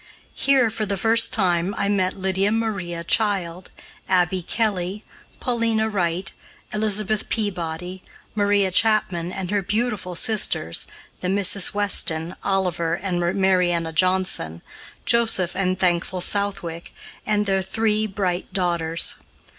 [0.33, 3.69] Here, for the first time, I met Lydia Maria Child,
[4.09, 5.03] Abby Kelly,
[5.39, 6.33] Paulina Wright,
[6.73, 8.01] Elizabeth Peabody,
[8.33, 10.87] Maria Chapman and her beautiful sisters,
[11.19, 14.63] the Misses Weston, Oliver and Marianna Johnson,
[15.05, 19.17] Joseph and Thankful Southwick and their three bright daughters.